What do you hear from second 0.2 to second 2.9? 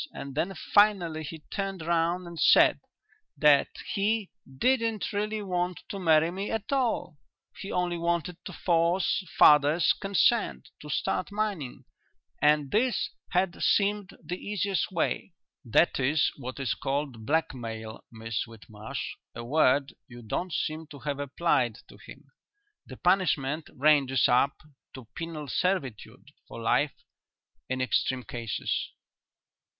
then finally he turned round and said